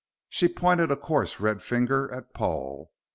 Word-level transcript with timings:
She 0.29 0.47
pointed 0.47 0.89
a 0.89 0.95
coarse, 0.95 1.39
red 1.39 1.61
finger 1.61 2.11
at 2.11 2.33
Paul. 2.33 2.89